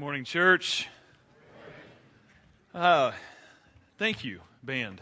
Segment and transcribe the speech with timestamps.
[0.00, 0.88] Morning, church.
[2.74, 3.12] Uh,
[3.98, 4.98] thank you, band,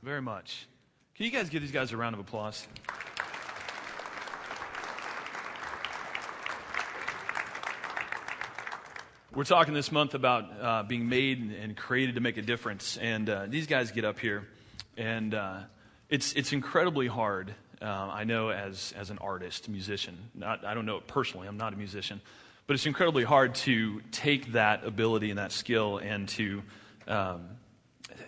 [0.00, 0.68] very much.
[1.16, 2.68] Can you guys give these guys a round of applause?
[9.34, 13.28] We're talking this month about uh, being made and created to make a difference, and
[13.28, 14.46] uh, these guys get up here,
[14.96, 15.58] and uh,
[16.08, 17.52] it's it's incredibly hard.
[17.82, 20.16] Uh, I know as as an artist, musician.
[20.32, 21.48] Not, I don't know it personally.
[21.48, 22.20] I'm not a musician,
[22.66, 26.62] but it's incredibly hard to take that ability and that skill and to,
[27.08, 27.48] um,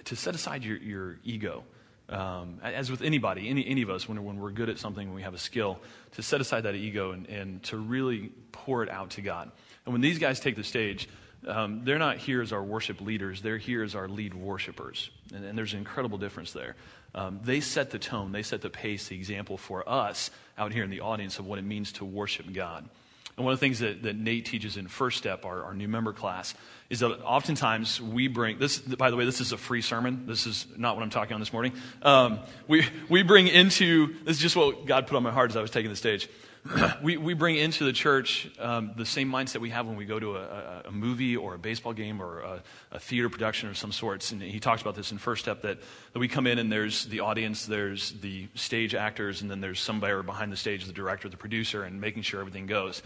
[0.04, 1.64] to set aside your, your ego.
[2.08, 5.16] Um, as with anybody, any, any of us, when, when we're good at something, when
[5.16, 5.80] we have a skill,
[6.12, 9.50] to set aside that ego and, and to really pour it out to God.
[9.86, 11.08] And when these guys take the stage,
[11.46, 15.10] um, they're not here as our worship leaders, they're here as our lead worshipers.
[15.34, 16.76] And, and there's an incredible difference there.
[17.14, 20.84] Um, they set the tone, they set the pace, the example for us out here
[20.84, 22.88] in the audience of what it means to worship God.
[23.36, 25.88] And one of the things that, that Nate teaches in First Step, our, our new
[25.88, 26.54] member class,
[26.88, 30.26] is that oftentimes we bring this, by the way, this is a free sermon.
[30.26, 31.72] This is not what I'm talking on this morning.
[32.02, 35.56] Um, we, we bring into, this is just what God put on my heart as
[35.56, 36.28] I was taking the stage.
[37.02, 40.18] we, we bring into the church um, the same mindset we have when we go
[40.18, 43.92] to a, a, movie or a baseball game or a, a, theater production of some
[43.92, 44.32] sorts.
[44.32, 45.78] And he talks about this in First Step that,
[46.12, 49.80] that we come in and there's the audience, there's the stage actors, and then there's
[49.80, 53.02] somebody behind the stage, the director, the producer, and making sure everything goes.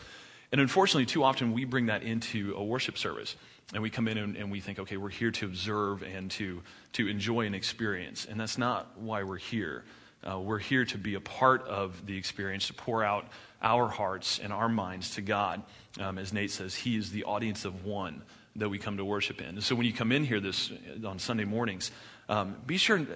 [0.50, 3.36] And unfortunately, too often we bring that into a worship service.
[3.74, 6.62] And we come in and, and we think, okay, we're here to observe and to,
[6.94, 8.24] to enjoy an experience.
[8.24, 9.84] And that's not why we're here.
[10.28, 13.26] Uh, we're here to be a part of the experience, to pour out
[13.62, 15.62] our hearts and our minds to God.
[16.00, 18.22] Um, as Nate says, He is the audience of one
[18.56, 19.48] that we come to worship in.
[19.48, 20.72] And so when you come in here this
[21.04, 21.90] on Sunday mornings,
[22.28, 23.06] um, be sure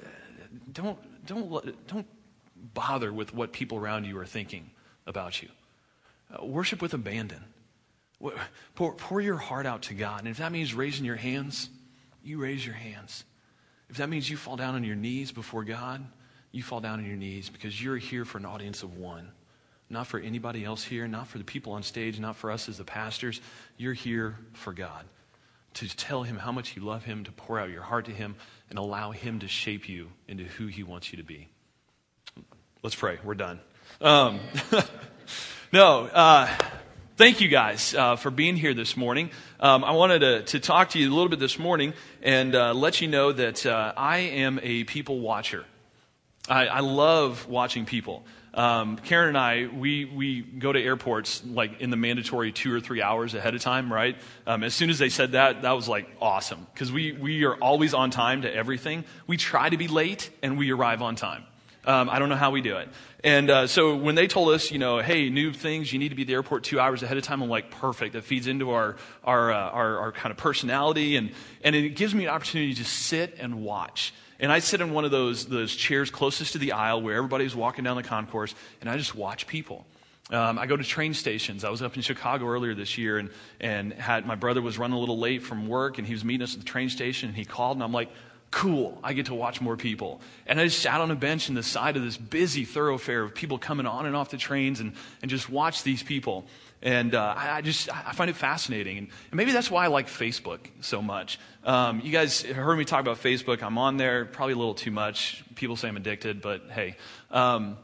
[0.73, 2.07] don't don't don't
[2.75, 4.71] bother with what people around you are thinking
[5.07, 5.49] about you.
[6.33, 7.45] Uh, worship with abandon.
[8.75, 10.21] Pour, pour your heart out to God.
[10.21, 11.69] And if that means raising your hands,
[12.23, 13.25] you raise your hands.
[13.91, 16.05] If that means you fall down on your knees before God,
[16.53, 19.33] you fall down on your knees because you're here for an audience of one.
[19.91, 22.79] Not for anybody else here, not for the people on stage, not for us as
[22.79, 23.41] the pastors.
[23.77, 25.05] You're here for God.
[25.75, 28.37] To tell Him how much you love Him, to pour out your heart to Him,
[28.71, 31.49] and allow Him to shape you into who He wants you to be.
[32.83, 33.19] Let's pray.
[33.23, 33.61] We're done.
[34.01, 34.41] Um,
[35.73, 36.55] no, uh,
[37.17, 39.31] thank you guys uh, for being here this morning.
[39.59, 42.75] Um, I wanted to, to, talk to you a little bit this morning and uh,
[42.75, 45.65] let you know that uh, I am a people watcher.
[46.47, 48.23] I, I love watching people.
[48.53, 52.81] Um, Karen and I, we, we go to airports like in the mandatory two or
[52.81, 54.17] three hours ahead of time, right?
[54.47, 57.55] Um, as soon as they said that, that was like awesome because we, we are
[57.55, 59.07] always on time to everything.
[59.27, 61.45] We try to be late and we arrive on time.
[61.85, 62.89] Um, I don't know how we do it.
[63.25, 66.15] And uh, so when they told us, you know, hey, new things, you need to
[66.15, 68.13] be at the airport two hours ahead of time, I'm like, perfect.
[68.13, 71.17] That feeds into our, our, uh, our, our kind of personality.
[71.17, 71.33] And,
[71.65, 74.15] and it gives me an opportunity to sit and watch.
[74.39, 77.55] And I sit in one of those, those chairs closest to the aisle where everybody's
[77.55, 79.87] walking down the concourse, and I just watch people.
[80.31, 81.63] Um, I go to train stations.
[81.63, 84.97] I was up in Chicago earlier this year, and, and had, my brother was running
[84.97, 87.37] a little late from work, and he was meeting us at the train station, and
[87.37, 88.09] he called, and I'm like,
[88.53, 90.21] cool, I get to watch more people.
[90.47, 93.35] And I just sat on a bench in the side of this busy thoroughfare of
[93.35, 94.93] people coming on and off the trains and,
[95.23, 96.47] and just watch these people.
[96.83, 98.99] And uh, I, just I find it fascinating.
[98.99, 101.41] And, and, maybe that's why I like Facebook so much.
[101.65, 103.63] Um, you guys heard me talk about Facebook.
[103.63, 105.43] I'm on there probably a little too much.
[105.55, 106.97] People say I'm addicted, but hey.
[107.31, 107.79] Um,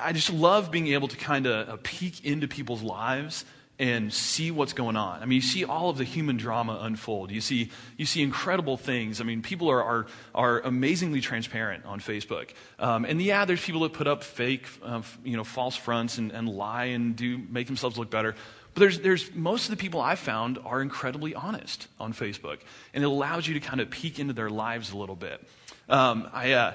[0.00, 3.44] I just love being able to kind of uh, peek into people's lives
[3.82, 5.20] and see what's going on.
[5.20, 7.32] I mean, you see all of the human drama unfold.
[7.32, 9.20] You see, you see incredible things.
[9.20, 10.06] I mean, people are, are,
[10.36, 12.50] are amazingly transparent on Facebook.
[12.78, 16.30] Um, and yeah, there's people that put up fake, uh, you know, false fronts and,
[16.30, 18.36] and lie and do make themselves look better.
[18.74, 22.60] But there's, there's most of the people I've found are incredibly honest on Facebook,
[22.94, 25.44] and it allows you to kind of peek into their lives a little bit.
[25.88, 26.74] Um, I, uh,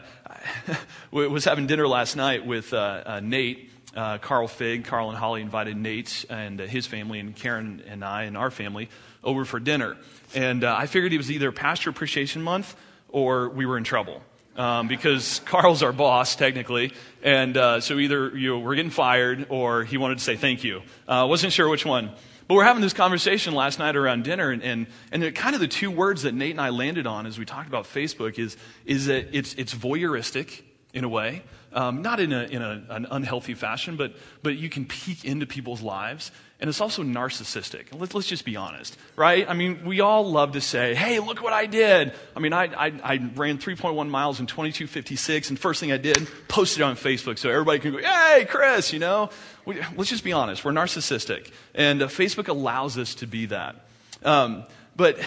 [1.14, 5.18] I was having dinner last night with uh, uh Nate, uh, Carl Fig, Carl and
[5.18, 8.90] Holly invited Nate and uh, his family, and Karen and I and our family
[9.24, 9.98] over for dinner.
[10.36, 12.76] And uh, I figured it was either Pastor Appreciation Month
[13.10, 14.22] or we were in trouble.
[14.56, 16.94] Um, because Carl's our boss, technically.
[17.22, 20.64] And uh, so either you know, we're getting fired or he wanted to say thank
[20.64, 20.82] you.
[21.08, 22.12] Uh, wasn't sure which one.
[22.48, 25.68] But we're having this conversation last night around dinner, and, and, and kind of the
[25.68, 28.56] two words that Nate and I landed on as we talked about Facebook is,
[28.86, 30.62] is that it's, it's voyeuristic
[30.94, 31.44] in a way,
[31.74, 35.46] um, not in, a, in a, an unhealthy fashion, but, but you can peek into
[35.46, 36.32] people's lives.
[36.60, 37.88] And it's also narcissistic.
[37.98, 39.48] Let's, let's just be honest, right?
[39.48, 42.14] I mean, we all love to say, hey, look what I did.
[42.36, 46.28] I mean, I, I, I ran 3.1 miles in 22.56, and first thing I did,
[46.48, 49.30] posted it on Facebook so everybody can go, hey, Chris, you know?
[49.66, 50.66] We, let's just be honest.
[50.66, 51.52] We're narcissistic.
[51.76, 53.76] And uh, Facebook allows us to be that.
[54.24, 54.64] Um,
[54.96, 55.20] but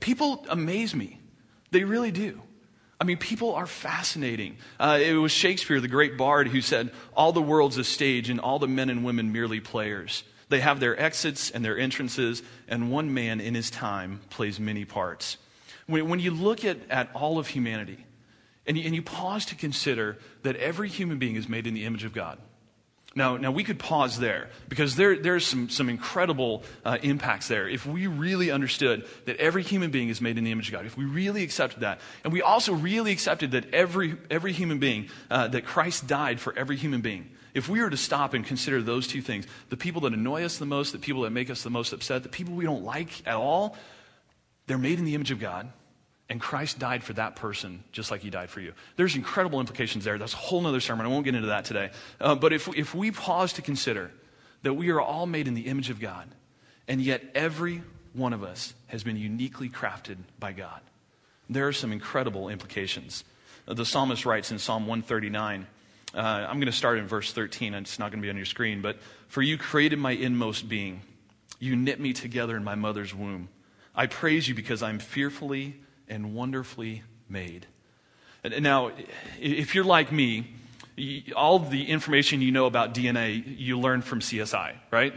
[0.00, 1.18] people amaze me.
[1.70, 2.42] They really do.
[3.00, 4.56] I mean, people are fascinating.
[4.78, 8.40] Uh, it was Shakespeare, the great bard, who said, All the world's a stage, and
[8.40, 10.24] all the men and women merely players.
[10.48, 14.84] They have their exits and their entrances, and one man in his time plays many
[14.84, 15.36] parts.
[15.86, 18.04] When, when you look at, at all of humanity,
[18.66, 21.84] and you, and you pause to consider that every human being is made in the
[21.84, 22.38] image of God,
[23.14, 27.68] now, now we could pause there because there, there's some, some incredible uh, impacts there.
[27.68, 30.86] If we really understood that every human being is made in the image of God,
[30.86, 35.08] if we really accepted that, and we also really accepted that every, every human being,
[35.30, 38.82] uh, that Christ died for every human being, if we were to stop and consider
[38.82, 41.62] those two things, the people that annoy us the most, the people that make us
[41.62, 43.76] the most upset, the people we don't like at all,
[44.66, 45.72] they're made in the image of God.
[46.30, 48.74] And Christ died for that person just like he died for you.
[48.96, 50.18] There's incredible implications there.
[50.18, 51.06] That's a whole other sermon.
[51.06, 51.90] I won't get into that today.
[52.20, 54.10] Uh, but if, if we pause to consider
[54.62, 56.28] that we are all made in the image of God,
[56.86, 57.82] and yet every
[58.12, 60.80] one of us has been uniquely crafted by God,
[61.48, 63.24] there are some incredible implications.
[63.66, 65.66] Uh, the psalmist writes in Psalm 139,
[66.14, 67.74] uh, I'm going to start in verse 13.
[67.74, 68.98] It's not going to be on your screen, but
[69.28, 71.02] for you created my inmost being.
[71.58, 73.48] You knit me together in my mother's womb.
[73.94, 75.76] I praise you because I'm fearfully
[76.08, 77.66] and wonderfully made.
[78.44, 78.92] Now,
[79.40, 80.46] if you're like me,
[81.36, 85.12] all the information you know about DNA, you learn from CSI, right?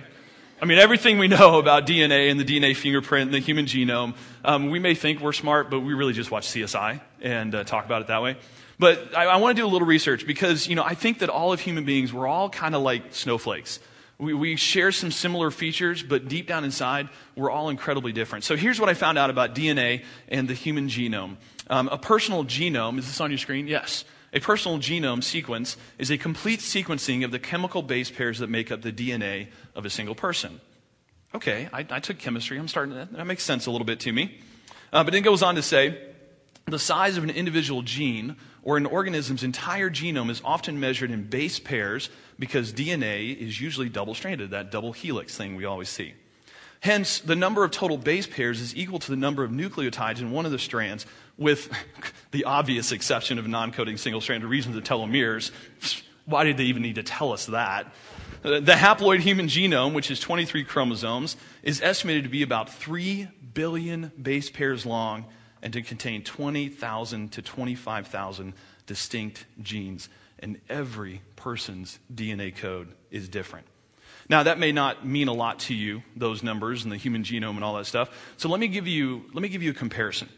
[0.61, 4.15] I mean, everything we know about DNA and the DNA fingerprint and the human genome,
[4.45, 7.85] um, we may think we're smart, but we really just watch CSI and uh, talk
[7.85, 8.37] about it that way.
[8.77, 11.29] But I, I want to do a little research because, you know, I think that
[11.29, 13.79] all of human beings, we're all kind of like snowflakes.
[14.21, 18.43] We, we share some similar features, but deep down inside, we're all incredibly different.
[18.43, 21.37] So here's what I found out about DNA and the human genome.
[21.71, 23.67] Um, a personal genome, is this on your screen?
[23.67, 24.05] Yes.
[24.31, 28.71] A personal genome sequence is a complete sequencing of the chemical base pairs that make
[28.71, 30.61] up the DNA of a single person.
[31.33, 32.59] Okay, I, I took chemistry.
[32.59, 34.39] I'm starting to, that makes sense a little bit to me.
[34.93, 35.97] Uh, but then it goes on to say
[36.71, 41.23] the size of an individual gene or an organism's entire genome is often measured in
[41.23, 42.09] base pairs
[42.39, 46.13] because DNA is usually double stranded, that double helix thing we always see.
[46.81, 50.31] Hence, the number of total base pairs is equal to the number of nucleotides in
[50.31, 51.05] one of the strands,
[51.37, 51.69] with
[52.31, 55.51] the obvious exception of non coding single stranded regions of telomeres.
[56.25, 57.93] Why did they even need to tell us that?
[58.43, 63.27] Uh, the haploid human genome, which is 23 chromosomes, is estimated to be about 3
[63.53, 65.25] billion base pairs long
[65.61, 68.53] and to contain 20,000 to 25,000
[68.87, 70.09] distinct genes.
[70.39, 73.67] And every person's DNA code is different.
[74.29, 77.55] Now, that may not mean a lot to you, those numbers and the human genome
[77.55, 78.09] and all that stuff.
[78.37, 80.29] So let me give you, let me give you a comparison.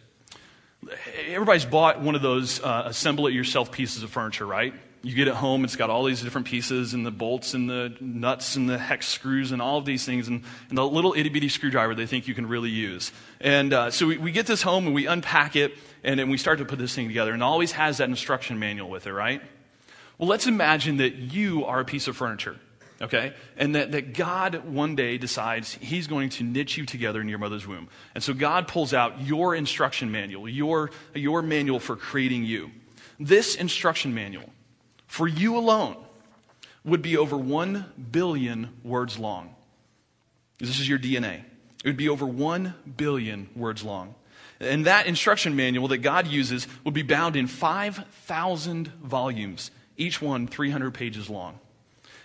[1.27, 4.73] Everybody's bought one of those uh, assemble it yourself pieces of furniture, right?
[5.05, 7.94] You get it home, it's got all these different pieces and the bolts and the
[8.00, 11.27] nuts and the hex screws and all of these things and, and the little itty
[11.27, 13.11] bitty screwdriver they think you can really use.
[13.41, 15.73] And uh, so we, we get this home and we unpack it
[16.05, 18.59] and then we start to put this thing together and it always has that instruction
[18.59, 19.41] manual with it, right?
[20.17, 22.56] Well, let's imagine that you are a piece of furniture,
[23.01, 23.33] okay?
[23.57, 27.39] And that, that God one day decides he's going to knit you together in your
[27.39, 27.89] mother's womb.
[28.15, 32.71] And so God pulls out your instruction manual, your, your manual for creating you.
[33.19, 34.49] This instruction manual
[35.13, 35.95] for you alone
[36.83, 39.54] would be over 1 billion words long.
[40.57, 41.44] This is your DNA.
[41.83, 44.15] It would be over 1 billion words long.
[44.60, 50.47] And that instruction manual that God uses would be bound in 5,000 volumes, each one
[50.47, 51.59] 300 pages long.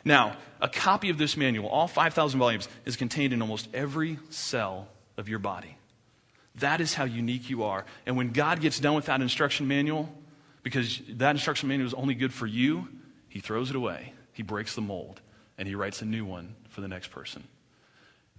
[0.03, 4.89] Now, a copy of this manual, all 5,000 volumes, is contained in almost every cell
[5.19, 5.77] of your body.
[6.55, 7.85] That is how unique you are.
[8.07, 10.11] And when God gets done with that instruction manual,
[10.63, 12.89] because that instruction manual is only good for you,
[13.29, 14.13] he throws it away.
[14.33, 15.21] He breaks the mold
[15.57, 17.45] and he writes a new one for the next person.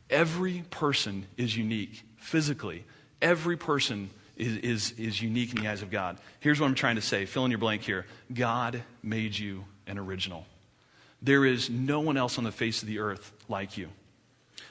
[0.10, 2.86] Every person is unique physically.
[3.22, 6.18] Every person is, is, is unique in the eyes of God.
[6.40, 10.00] Here's what I'm trying to say fill in your blank here God made you an
[10.00, 10.46] original.
[11.22, 13.90] There is no one else on the face of the earth like you.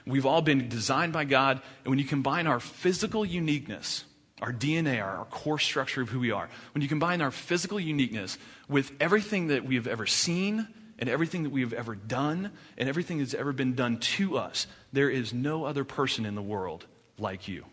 [0.07, 4.05] We've all been designed by God, and when you combine our physical uniqueness
[4.41, 7.81] our DNA, our, our, core structure of who we are, when you combine our physical
[7.81, 10.69] uniqueness with everything that we have ever seen
[10.99, 14.67] and everything that we have ever done and everything that's ever been done to us,
[14.93, 16.87] there is no other person in the world
[17.19, 17.65] like you.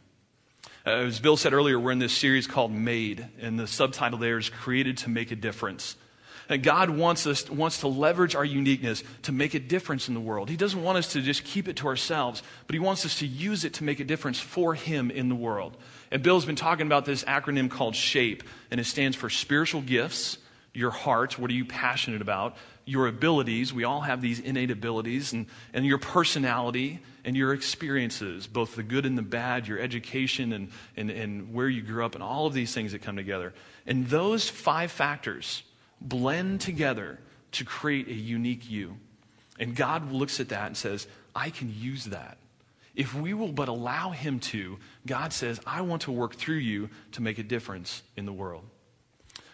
[0.86, 4.38] Uh, as Bill said earlier, we're in this series called Made, and the subtitle there
[4.38, 5.96] is Created to Make a Difference.
[6.48, 10.20] And God wants us wants to leverage our uniqueness to make a difference in the
[10.20, 10.50] world.
[10.50, 13.28] He doesn't want us to just keep it to ourselves, but he wants us to
[13.28, 15.76] use it to make a difference for him in the world.
[16.12, 20.38] And Bill's been talking about this acronym called SHAPE, and it stands for spiritual gifts,
[20.74, 21.40] your heart.
[21.40, 22.58] What are you passionate about?
[22.86, 23.74] Your abilities.
[23.74, 28.84] We all have these innate abilities, and, and your personality and your experiences, both the
[28.84, 32.46] good and the bad, your education and, and, and where you grew up, and all
[32.46, 33.54] of these things that come together.
[33.88, 35.64] And those five factors
[36.02, 37.20] blend together
[37.54, 38.98] to create a unique you.
[39.60, 42.38] And God looks at that and says, I can use that.
[42.96, 46.90] If we will but allow Him to, God says, I want to work through you
[47.14, 48.64] to make a difference in the world.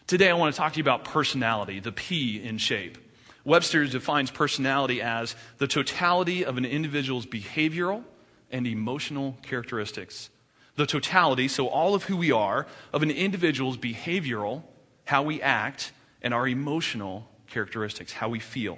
[0.07, 2.97] Today, I want to talk to you about personality, the P in shape.
[3.43, 8.03] Webster defines personality as the totality of an individual's behavioral
[8.51, 10.29] and emotional characteristics.
[10.75, 14.63] The totality, so all of who we are, of an individual's behavioral,
[15.05, 18.77] how we act, and our emotional characteristics, how we feel.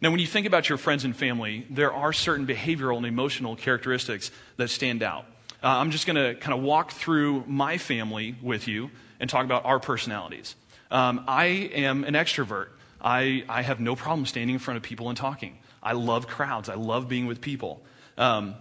[0.00, 3.54] Now, when you think about your friends and family, there are certain behavioral and emotional
[3.54, 5.26] characteristics that stand out.
[5.62, 8.90] Uh, I'm just going to kind of walk through my family with you
[9.20, 10.56] and talk about our personalities.
[10.90, 12.68] Um, I am an extrovert.
[13.00, 15.58] I, I have no problem standing in front of people and talking.
[15.82, 16.68] I love crowds.
[16.70, 17.82] I love being with people.
[18.16, 18.54] Um,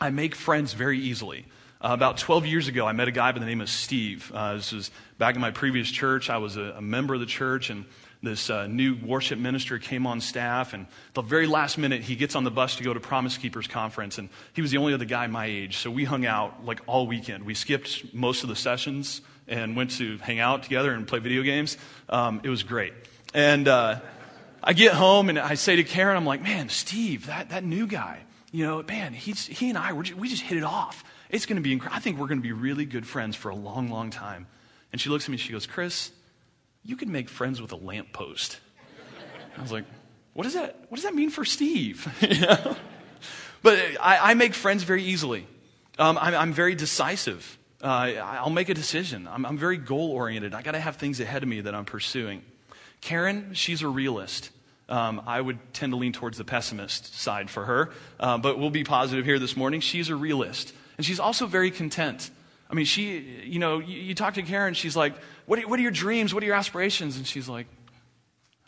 [0.00, 1.46] I make friends very easily.
[1.84, 4.32] Uh, about 12 years ago, I met a guy by the name of Steve.
[4.34, 6.30] Uh, this was back in my previous church.
[6.30, 7.84] I was a, a member of the church, and
[8.22, 10.72] this uh, new worship minister came on staff.
[10.72, 13.66] And the very last minute, he gets on the bus to go to Promise Keepers
[13.66, 15.76] Conference, and he was the only other guy my age.
[15.76, 17.44] So we hung out like all weekend.
[17.44, 21.42] We skipped most of the sessions and went to hang out together and play video
[21.42, 21.76] games.
[22.08, 22.94] Um, it was great.
[23.34, 24.00] And uh,
[24.62, 27.86] I get home and I say to Karen, I'm like, man, Steve, that, that new
[27.86, 28.20] guy,
[28.52, 31.04] you know, man, he's, he and I, we just hit it off.
[31.34, 31.96] It's going to be incredible.
[31.96, 34.46] I think we're going to be really good friends for a long, long time.
[34.92, 36.12] And she looks at me and she goes, Chris,
[36.84, 38.60] you can make friends with a lamppost.
[39.58, 39.84] I was like,
[40.32, 42.08] what does that, what does that mean for Steve?
[43.62, 45.46] But I, I, make friends very easily.
[45.98, 47.58] Um, I'm, I'm, very decisive.
[47.82, 49.26] Uh, I'll make a decision.
[49.26, 50.52] I'm, I'm very goal oriented.
[50.52, 52.42] I got to have things ahead of me that I'm pursuing.
[53.00, 54.50] Karen, she's a realist.
[54.90, 58.68] Um, I would tend to lean towards the pessimist side for her, uh, but we'll
[58.68, 59.80] be positive here this morning.
[59.80, 60.74] She's a realist.
[60.96, 62.30] And she's also very content.
[62.70, 65.14] I mean, she, you know, you, you talk to Karen, she's like,
[65.46, 66.32] what are, what are your dreams?
[66.32, 67.16] What are your aspirations?
[67.16, 67.66] And she's like,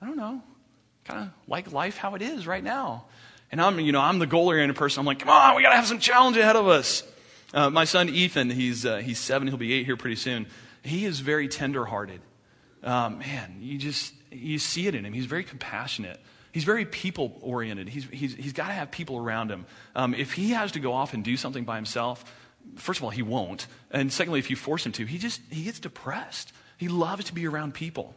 [0.01, 0.43] I don't know.
[1.05, 3.07] Kind of like life how it is right now.
[3.51, 5.01] And I'm, you know, I'm the goal oriented person.
[5.01, 7.05] I'm like, come on, we got to have some challenge ahead of us.
[7.55, 10.47] Uh, my son Ethan, he's, uh, he's seven, he'll be eight here pretty soon.
[10.83, 12.21] He is very tender hearted.
[12.83, 15.13] Um, man, you just, you see it in him.
[15.13, 16.21] He's very compassionate.
[16.57, 17.87] He's very people oriented.
[17.87, 19.67] He's, he's, he's got to have people around him.
[19.95, 22.25] Um, if he has to go off and do something by himself,
[22.77, 23.67] first of all, he won't.
[23.91, 26.55] And secondly, if you force him to, he just he gets depressed.
[26.79, 28.15] He loves to be around people.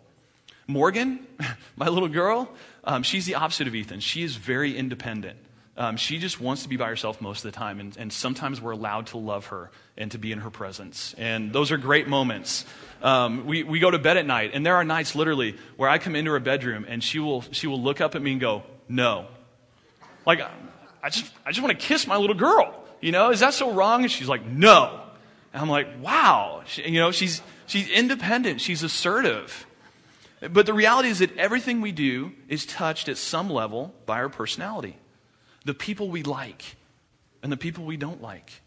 [0.67, 1.27] Morgan,
[1.75, 2.49] my little girl,
[2.85, 3.99] um, she's the opposite of Ethan.
[3.99, 5.37] She is very independent.
[5.79, 8.59] Um, she just wants to be by herself most of the time, and, and, sometimes
[8.59, 11.15] we're allowed to love her and to be in her presence.
[11.17, 12.65] And those are great moments.
[13.01, 15.97] Um, we, we go to bed at night, and there are nights literally where I
[15.97, 18.63] come into her bedroom and she will, she will look up at me and go,
[18.89, 19.27] No.
[20.25, 20.41] Like,
[21.01, 22.83] I just, I just want to kiss my little girl.
[22.99, 24.01] You know, is that so wrong?
[24.01, 24.99] And she's like, No.
[25.53, 26.63] And I'm like, Wow.
[26.65, 29.65] She, you know, she's, she's independent, she's assertive.
[30.41, 34.29] But the reality is that everything we do is touched at some level by our
[34.29, 34.97] personality
[35.65, 36.75] the people we like
[37.43, 38.61] and the people we don't like,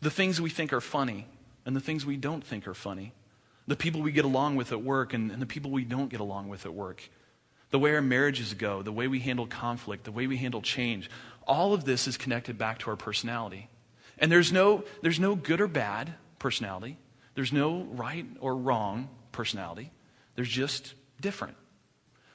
[0.00, 1.26] the things we think are funny
[1.64, 3.12] and the things we don't think are funny,
[3.66, 6.20] the people we get along with at work and, and the people we don't get
[6.20, 7.08] along with at work,
[7.70, 11.10] the way our marriages go, the way we handle conflict, the way we handle change.
[11.46, 13.68] All of this is connected back to our personality.
[14.18, 16.96] And there's no, there's no good or bad personality.
[17.34, 19.90] There's no right or wrong personality.
[20.36, 21.56] There's just different.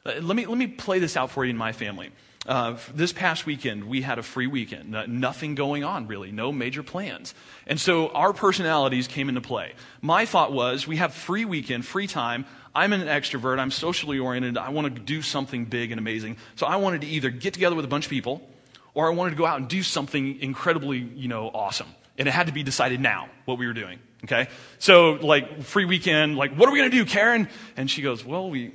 [0.05, 2.11] Uh, let me, let me play this out for you in my family.
[2.47, 4.95] Uh, this past weekend, we had a free weekend.
[5.07, 6.31] nothing going on, really.
[6.31, 7.35] No major plans.
[7.67, 9.73] And so our personalities came into play.
[10.01, 12.45] My thought was we have free weekend, free time.
[12.73, 13.59] I'm an extrovert.
[13.59, 14.57] I'm socially oriented.
[14.57, 16.37] I want to do something big and amazing.
[16.55, 18.41] So I wanted to either get together with a bunch of people
[18.95, 21.87] or I wanted to go out and do something incredibly, you know, awesome.
[22.17, 23.99] And it had to be decided now what we were doing.
[24.23, 24.47] Okay?
[24.79, 27.47] So, like, free weekend, like, what are we going to do, Karen?
[27.77, 28.71] And she goes, well, we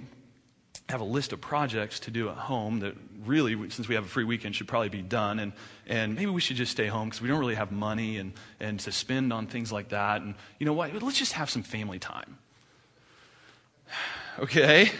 [0.89, 4.09] have a list of projects to do at home that really, since we have a
[4.09, 5.41] free weekend, should probably be done.
[5.41, 5.53] And,
[5.87, 8.79] and maybe we should just stay home because we don't really have money and, and
[8.81, 10.23] to spend on things like that.
[10.23, 10.95] And you know what?
[11.03, 12.39] Let's just have some family time.
[14.39, 14.91] okay.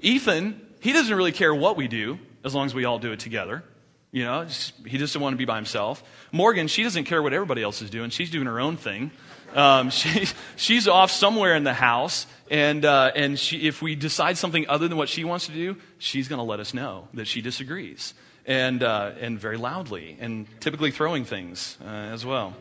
[0.00, 3.20] Ethan, he doesn't really care what we do as long as we all do it
[3.20, 3.64] together.
[4.10, 4.46] You know,
[4.86, 6.04] he doesn't want to be by himself.
[6.32, 8.10] Morgan, she doesn't care what everybody else is doing.
[8.10, 9.10] She's doing her own thing.
[9.54, 14.38] Um, she, she's off somewhere in the house, and, uh, and she, if we decide
[14.38, 17.26] something other than what she wants to do, she's going to let us know that
[17.26, 18.14] she disagrees,
[18.46, 22.54] and, uh, and very loudly, and typically throwing things uh, as well.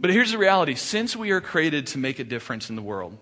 [0.00, 3.18] But here's the reality since we are created to make a difference in the world,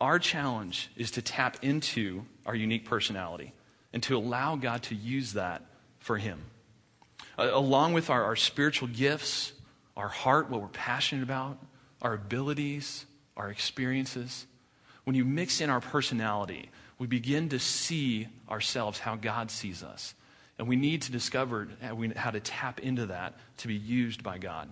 [0.00, 3.52] our challenge is to tap into our unique personality
[3.92, 5.62] and to allow God to use that
[6.00, 6.40] for Him.
[7.38, 9.52] Uh, along with our, our spiritual gifts,
[9.96, 11.58] our heart, what we're passionate about,
[12.00, 13.06] our abilities,
[13.36, 14.46] our experiences,
[15.04, 20.14] when you mix in our personality, we begin to see ourselves how God sees us.
[20.58, 21.68] And we need to discover
[22.14, 24.68] how to tap into that to be used by God.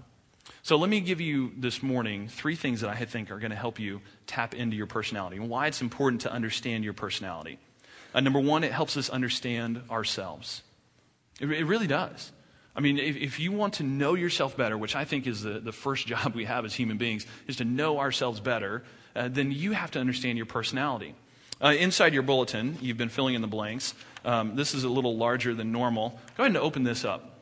[0.62, 3.56] So let me give you this morning three things that I think are going to
[3.56, 7.58] help you tap into your personality and why it's important to understand your personality.
[8.14, 10.62] Uh, number one, it helps us understand ourselves.
[11.40, 12.32] It, it really does.
[12.74, 15.58] I mean, if, if, you want to know yourself better, which I think is the,
[15.60, 18.84] the first job we have as human beings, is to know ourselves better,
[19.16, 21.14] uh, then you have to understand your personality.
[21.62, 23.94] Uh, inside your bulletin, you've been filling in the blanks.
[24.24, 26.18] Um, this is a little larger than normal.
[26.36, 27.40] Go ahead and open this up.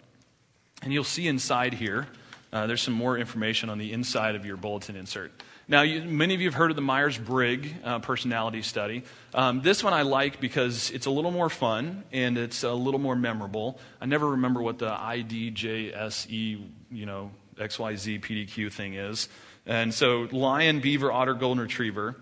[0.82, 2.08] And you'll see inside here,
[2.52, 5.32] uh, there's some more information on the inside of your bulletin insert.
[5.70, 9.02] Now, you, many of you have heard of the Myers Briggs uh, personality study.
[9.34, 13.00] Um, this one I like because it's a little more fun and it's a little
[13.00, 13.78] more memorable.
[14.00, 19.28] I never remember what the IDJSE, you know, XYZ PDQ thing is.
[19.66, 22.16] And so, lion, beaver, otter, golden retriever.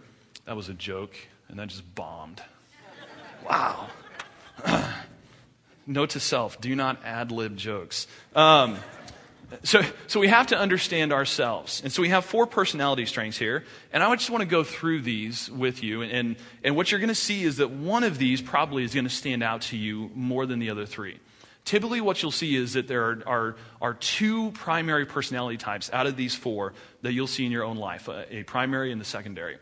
[0.47, 1.17] That was a joke,
[1.49, 2.43] and that just bombed.
[3.49, 3.89] Wow.
[5.87, 8.09] Note to self do not ad lib jokes.
[8.35, 8.79] Um,
[9.63, 11.81] so, so we have to understand ourselves.
[11.83, 13.65] And so we have four personality strengths here.
[13.93, 16.03] And I just want to go through these with you.
[16.03, 18.95] And, and, and what you're going to see is that one of these probably is
[18.95, 21.21] going to stand out to you more than the other three.
[21.65, 26.07] Typically, what you'll see is that there are, are, are two primary personality types out
[26.07, 29.05] of these four that you'll see in your own life a, a primary and the
[29.05, 29.59] secondary.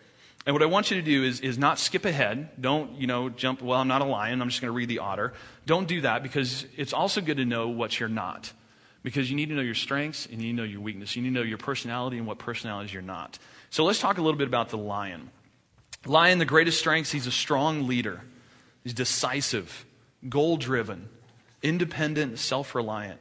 [0.47, 2.61] And what I want you to do is, is not skip ahead.
[2.61, 4.43] Don't, you know, jump, well, I'm not a lion.
[4.43, 5.33] I'm just going to read the otter.
[5.65, 8.53] Don't do that because it's also good to know what you're not.
[9.05, 11.15] Because you need to know your strengths and you need to know your weakness.
[11.15, 13.39] You need to know your personality and what personalities you're not.
[13.71, 15.31] So let's talk a little bit about the lion.
[16.07, 18.23] Lion, the greatest strengths, he's a strong leader.
[18.83, 19.87] He's decisive,
[20.29, 21.09] goal driven,
[21.63, 23.21] independent, self reliant.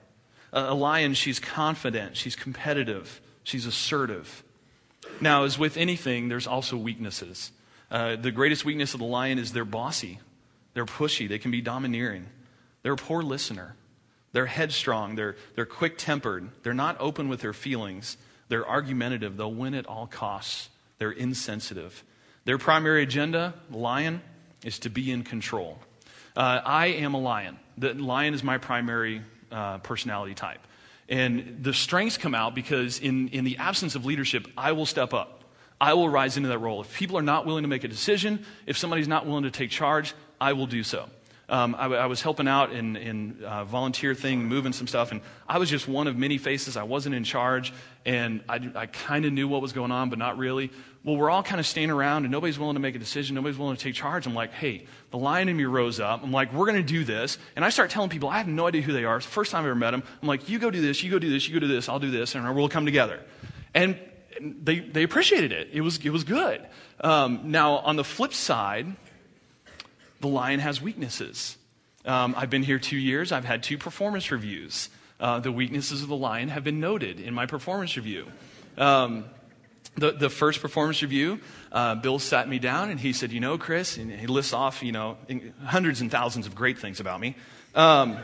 [0.52, 4.44] A lion, she's confident, she's competitive, she's assertive.
[5.20, 7.52] Now, as with anything, there's also weaknesses.
[7.90, 10.20] Uh, the greatest weakness of the lion is they're bossy,
[10.74, 12.28] they're pushy, they can be domineering,
[12.84, 13.76] they're a poor listener.
[14.34, 15.16] They're headstrong.
[15.16, 16.50] They're, they're quick tempered.
[16.64, 18.18] They're not open with their feelings.
[18.50, 19.38] They're argumentative.
[19.38, 20.70] They'll win at all costs.
[20.98, 22.04] They're insensitive.
[22.46, 24.22] Their primary agenda, lion,
[24.66, 25.80] is to be in control.
[26.36, 27.60] Uh, I am a lion.
[27.78, 30.60] The lion is my primary uh, personality type.
[31.08, 35.14] And the strengths come out because, in, in the absence of leadership, I will step
[35.14, 35.44] up.
[35.80, 36.82] I will rise into that role.
[36.82, 39.70] If people are not willing to make a decision, if somebody's not willing to take
[39.70, 41.10] charge, I will do so.
[41.50, 45.20] Um, I, I, was helping out in, in uh, volunteer thing, moving some stuff, and
[45.48, 46.78] I was just one of many faces.
[46.78, 47.74] I wasn't in charge,
[48.06, 50.72] and I, I kind of knew what was going on, but not really.
[51.04, 53.36] Well, we're all kind of staying around, and nobody's willing to make a decision.
[53.36, 54.26] Nobody's willing to take charge.
[54.26, 56.24] I'm like, hey, the lion in me rose up.
[56.24, 57.38] I'm like, we're going to do this.
[57.58, 59.18] And I start telling people, I have no idea who they are.
[59.18, 60.04] It's the first time I ever met them.
[60.22, 62.00] I'm like, you go do this, you go do this, you go do this, I'll
[62.00, 63.20] do this, and we'll come together.
[63.74, 64.00] And
[64.40, 65.70] they, they appreciated it.
[65.74, 66.66] It was, it was good.
[67.02, 68.88] Um, now, on the flip side,
[70.24, 71.58] the lion has weaknesses.
[72.06, 73.34] Um, I've been here two years.
[73.34, 74.88] I've had two performance reviews.
[75.20, 78.28] Uh, the weaknesses of the lion have been noted in my performance review.
[78.78, 79.26] Um,
[79.96, 81.42] the, the first performance review,
[81.74, 84.82] uh, Bill sat me down and he said, You know, Chris, and he lists off,
[84.82, 85.18] you know,
[85.66, 87.36] hundreds and thousands of great things about me.
[87.76, 88.18] Um,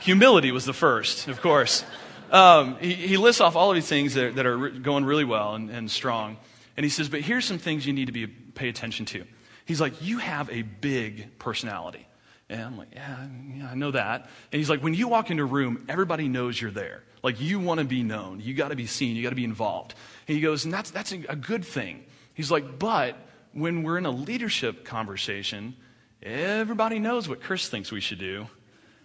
[0.00, 1.84] humility was the first, of course.
[2.32, 5.56] Um, he, he, lists off all of these things that, that are going really well
[5.56, 6.38] and, and strong.
[6.74, 9.26] And he says, But here's some things you need to be, pay attention to.
[9.66, 12.06] He's like, You have a big personality.
[12.48, 13.26] And I'm like, yeah,
[13.56, 14.22] yeah, I know that.
[14.52, 17.02] And he's like, when you walk into a room, everybody knows you're there.
[17.22, 18.40] Like, you want to be known.
[18.40, 19.16] You got to be seen.
[19.16, 19.94] You got to be involved.
[20.28, 22.04] And he goes, and that's, that's a, good thing.
[22.34, 23.16] He's like, but
[23.52, 25.74] when we're in a leadership conversation,
[26.22, 28.46] everybody knows what Chris thinks we should do.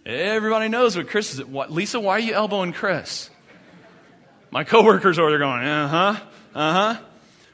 [0.06, 1.44] Everybody knows what Chris is.
[1.44, 3.28] What, Lisa, why are you elbowing Chris?
[4.52, 7.02] My coworkers over there going, uh huh, uh huh.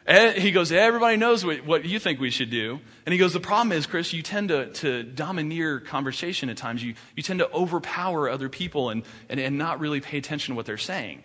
[0.08, 2.80] Eh, he goes, Everybody knows what, what you think we should do.
[3.04, 6.82] And he goes, The problem is, Chris, you tend to, to domineer conversation at times.
[6.82, 10.56] You, you tend to overpower other people and, and, and not really pay attention to
[10.56, 11.22] what they're saying.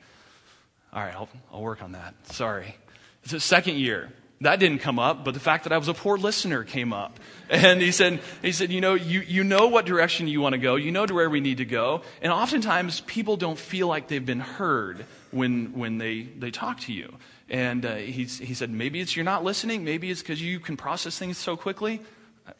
[0.92, 2.14] All right, I'll, I'll work on that.
[2.34, 2.76] Sorry.
[3.24, 4.12] It's the second year.
[4.44, 7.20] That didn't come up, but the fact that I was a poor listener came up.
[7.50, 10.60] And he said, he said, you know, you, you know what direction you want to
[10.60, 10.76] go.
[10.76, 12.02] You know to where we need to go.
[12.22, 16.94] And oftentimes people don't feel like they've been heard when, when they, they talk to
[16.94, 17.16] you.
[17.50, 19.84] And uh, he, he said, maybe it's you're not listening.
[19.84, 22.02] Maybe it's because you can process things so quickly.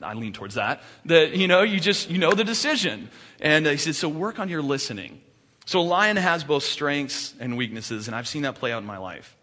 [0.02, 0.82] I lean towards that.
[1.06, 3.10] That, you know, you just, you know the decision.
[3.42, 5.22] And uh, he said, so work on your listening.
[5.66, 8.88] So a lion has both strengths and weaknesses, and I've seen that play out in
[8.88, 9.36] my life.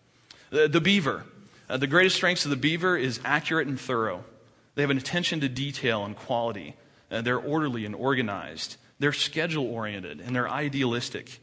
[0.50, 1.24] The, the beaver.
[1.70, 4.24] Uh, the greatest strengths of the beaver is accurate and thorough.
[4.74, 6.74] They have an attention to detail and quality.
[7.12, 8.76] Uh, they're orderly and organized.
[8.98, 11.38] They're schedule oriented and they're idealistic.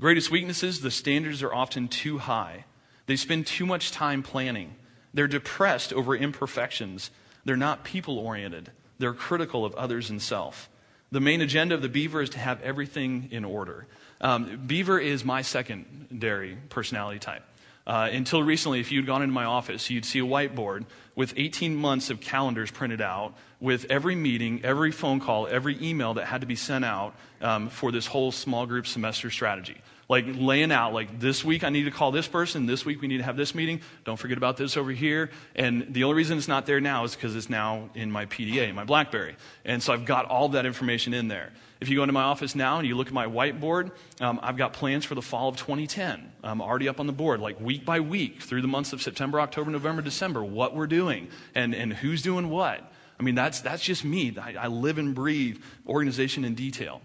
[0.00, 2.66] Greatest weaknesses the standards are often too high.
[3.06, 4.76] They spend too much time planning.
[5.12, 7.10] They're depressed over imperfections.
[7.44, 8.70] They're not people oriented.
[8.98, 10.70] They're critical of others and self.
[11.10, 13.88] The main agenda of the beaver is to have everything in order.
[14.20, 17.42] Um, beaver is my secondary personality type.
[17.86, 21.76] Uh, until recently, if you'd gone into my office, you'd see a whiteboard with 18
[21.76, 26.40] months of calendars printed out with every meeting, every phone call, every email that had
[26.40, 29.76] to be sent out um, for this whole small group semester strategy.
[30.08, 33.08] Like laying out, like this week I need to call this person, this week we
[33.08, 33.80] need to have this meeting.
[34.04, 35.30] Don't forget about this over here.
[35.54, 38.74] And the only reason it's not there now is because it's now in my PDA,
[38.74, 39.36] my Blackberry.
[39.64, 41.52] And so I've got all that information in there.
[41.80, 43.90] If you go into my office now and you look at my whiteboard,
[44.20, 47.40] um, I've got plans for the fall of 2010 i'm already up on the board,
[47.40, 51.28] like week by week through the months of September, October, November, December, what we're doing
[51.54, 52.92] and, and who's doing what.
[53.18, 54.36] I mean, that's, that's just me.
[54.40, 57.00] I, I live and breathe organization in detail.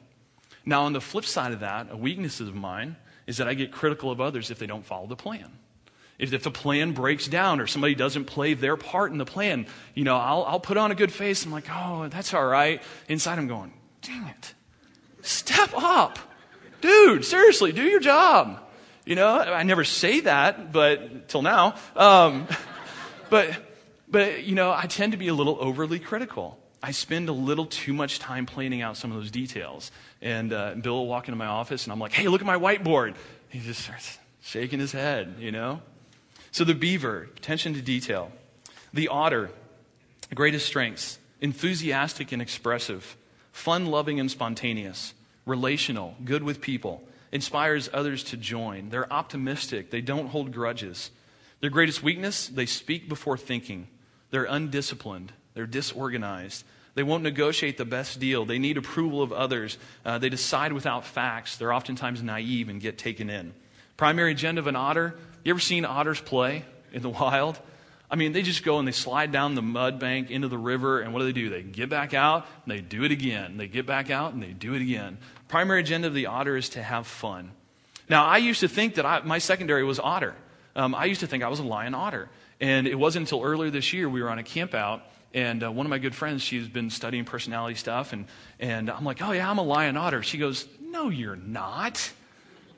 [0.70, 3.72] Now, on the flip side of that, a weakness of mine is that I get
[3.72, 5.50] critical of others if they don't follow the plan.
[6.20, 9.66] If, if the plan breaks down or somebody doesn't play their part in the plan,
[9.96, 11.44] you know, I'll, I'll put on a good face.
[11.44, 12.84] I'm like, oh, that's all right.
[13.08, 14.54] Inside, I'm going, dang it.
[15.24, 16.20] Step up.
[16.82, 18.62] Dude, seriously, do your job.
[19.06, 21.74] You know, I never say that, but till now.
[21.96, 22.48] Um,
[23.32, 23.50] but,
[24.08, 26.60] but, you know, I tend to be a little overly critical.
[26.82, 29.92] I spend a little too much time planning out some of those details.
[30.22, 32.58] And uh, Bill will walk into my office, and I'm like, hey, look at my
[32.58, 33.16] whiteboard.
[33.50, 35.82] He just starts shaking his head, you know?
[36.52, 38.32] So the beaver, attention to detail.
[38.94, 39.50] The otter,
[40.34, 43.16] greatest strengths, enthusiastic and expressive,
[43.52, 45.14] fun loving and spontaneous,
[45.46, 48.90] relational, good with people, inspires others to join.
[48.90, 51.12] They're optimistic, they don't hold grudges.
[51.62, 53.88] Their greatest weakness, they speak before thinking.
[54.32, 56.66] They're undisciplined, they're disorganized.
[56.96, 58.46] They won't negotiate the best deal.
[58.46, 59.78] They need approval of others.
[60.04, 61.58] Uh, they decide without facts.
[61.58, 63.54] They're oftentimes naive and get taken in.
[63.98, 65.16] Primary agenda of an otter.
[65.44, 67.60] You ever seen otters play in the wild?
[68.12, 71.00] I mean, they just go and they slide down the mud bank into the river,
[71.00, 71.50] and what do they do?
[71.50, 73.58] They get back out and they do it again.
[73.58, 75.20] They get back out and they do it again.
[75.48, 77.52] Primary agenda of the otter is to have fun.
[78.10, 80.34] Now, I used to think that I, my secondary was otter.
[80.76, 82.30] Um, I used to think I was a lion otter.
[82.60, 85.72] And it wasn't until earlier this year we were on a camp out, and uh,
[85.72, 88.26] one of my good friends, she's been studying personality stuff, and,
[88.60, 90.24] and I'm like, oh, yeah, I'm a lion otter.
[90.24, 92.12] She goes, no, you're not.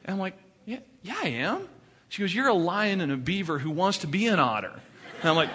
[0.04, 1.68] And I'm like, yeah, yeah, I am.
[2.10, 4.74] She goes, you're a lion and a beaver who wants to be an otter.
[5.22, 5.50] And I'm like,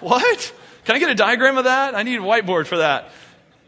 [0.00, 0.52] what?
[0.84, 1.94] Can I get a diagram of that?
[1.94, 3.10] I need a whiteboard for that.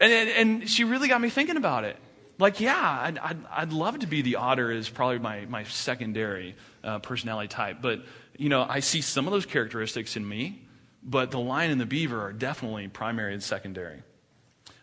[0.00, 1.96] And, and, and she really got me thinking about it.
[2.38, 6.54] Like, yeah, I'd, I'd, I'd love to be the otter is probably my, my secondary
[6.84, 7.78] uh, personality type.
[7.80, 8.04] But,
[8.36, 10.62] you know, I see some of those characteristics in me,
[11.06, 14.02] but the lion and the beaver are definitely primary and secondary.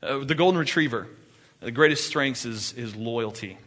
[0.02, 1.08] Uh, the golden retriever,
[1.60, 3.58] the greatest strengths is, is loyalty.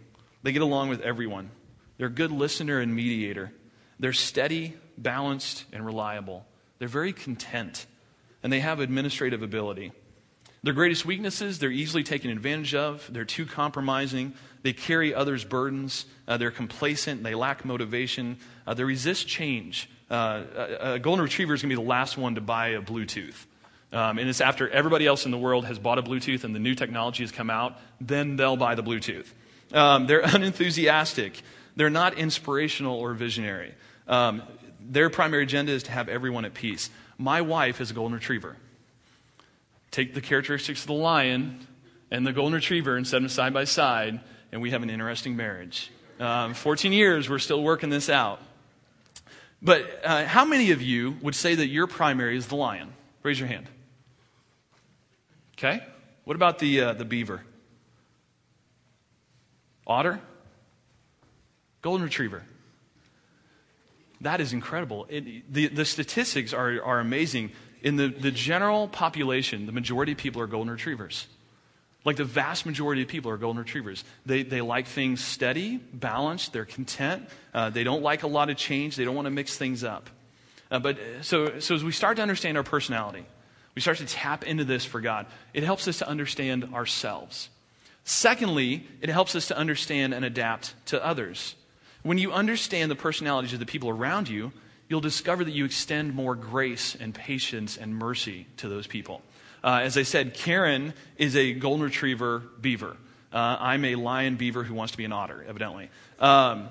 [0.42, 1.51] They get along with everyone.
[1.99, 3.53] They're a good listener and mediator.
[4.01, 6.47] They're steady, balanced, and reliable.
[6.79, 7.87] They're very content,
[8.42, 9.92] and they have administrative ability.
[10.62, 14.35] Their greatest weaknesses, they're easily taken advantage of, they're too compromising,
[14.66, 19.88] they carry others' burdens, uh, they're complacent, they lack motivation, uh, they resist change.
[20.11, 20.42] Uh,
[20.81, 23.46] a, golden retriever is going to be the last one to buy a Bluetooth.
[23.92, 26.59] Um, and it's after everybody else in the world has bought a Bluetooth and the
[26.59, 29.29] new technology has come out, then they'll buy the Bluetooth.
[29.72, 31.40] Um, they're unenthusiastic.
[31.76, 33.72] They're not inspirational or visionary.
[34.09, 34.42] Um,
[34.81, 36.90] their primary agenda is to have everyone at peace.
[37.18, 38.57] My wife is a golden retriever.
[39.92, 41.64] Take the characteristics of the lion
[42.11, 44.18] and the golden retriever and set them side by side,
[44.57, 45.90] and we have an interesting marriage.
[46.19, 48.40] Um, 14 years, we're still working this out.
[49.61, 52.95] But uh, how many of you would say that your primary is the lion?
[53.23, 53.66] Raise your hand.
[55.59, 55.85] Okay.
[56.25, 57.42] What about the, uh, the beaver?
[59.87, 60.21] Otter?
[61.83, 62.42] Golden retriever.
[64.23, 65.05] That is incredible.
[65.11, 67.53] It, the, the statistics are, are amazing.
[67.83, 71.27] In the, the general population, the majority of people are golden retrievers.
[72.07, 74.05] Like the vast majority of people are golden retrievers.
[74.25, 77.29] They, they like things steady, balanced, they're content.
[77.53, 80.09] Uh, they don't like a lot of change, they don't want to mix things up.
[80.71, 83.27] Uh, but so, so as we start to understand our personality,
[83.75, 87.51] we start to tap into this for God, it helps us to understand ourselves.
[88.05, 91.57] Secondly, it helps us to understand and adapt to others.
[92.05, 94.53] When you understand the personalities of the people around you,
[94.88, 99.23] you'll discover that you extend more grace and patience and mercy to those people.
[99.66, 102.96] Uh, as I said, Karen is a golden retriever beaver.
[103.33, 105.90] Uh, I'm a lion beaver who wants to be an otter, evidently.
[106.20, 106.68] Um,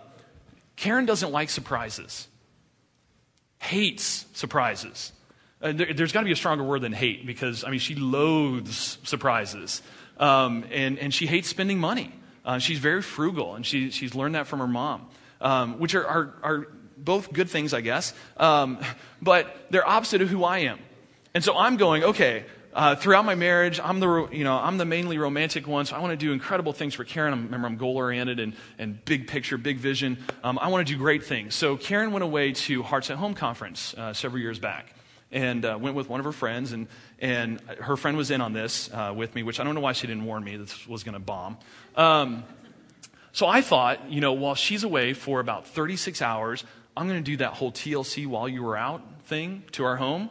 [0.78, 2.30] Karen doesn't like surprises.
[3.60, 5.12] hates surprises.
[5.62, 7.96] Uh, there, has got to be a stronger word than hate because, I mean, she
[7.96, 9.82] loathes surprises.
[10.18, 12.14] Um, and, and she hates spending money.
[12.46, 15.10] Uh, she's very frugal, and she, she's learned that from her mom,
[15.42, 18.14] um, which are, are, are, both good things, I guess.
[18.38, 18.80] Um,
[19.22, 20.80] but they're opposite of who I am.
[21.34, 24.84] And so I'm going, okay, uh, throughout my marriage, I'm the, you know, I'm the
[24.84, 27.34] mainly romantic one, so I want to do incredible things for Karen.
[27.34, 30.18] I remember I'm goal oriented and, and big picture, big vision.
[30.44, 31.56] Um, I want to do great things.
[31.56, 34.94] So Karen went away to Hearts at Home conference uh, several years back
[35.32, 36.88] and uh, went with one of her friends, and,
[37.20, 39.94] and her friend was in on this uh, with me, which I don't know why
[39.94, 41.58] she didn't warn me this was going to bomb.
[41.96, 42.44] Um,
[43.32, 47.32] so I thought, you know, while she's away for about 36 hours, I'm going to
[47.32, 50.30] do that whole TLC while you were out thing to our home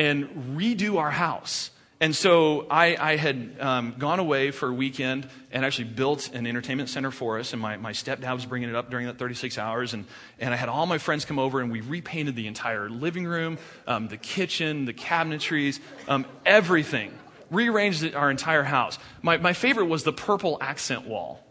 [0.00, 1.70] and redo our house.
[2.00, 6.46] And so I, I had um, gone away for a weekend and actually built an
[6.46, 7.52] entertainment center for us.
[7.52, 9.92] And my, my stepdad was bringing it up during that 36 hours.
[9.92, 10.06] And,
[10.38, 13.58] and I had all my friends come over and we repainted the entire living room,
[13.86, 17.12] um, the kitchen, the cabinetries, um, everything.
[17.50, 18.98] Rearranged our entire house.
[19.20, 21.44] My, my favorite was the purple accent wall.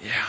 [0.00, 0.26] Yeah.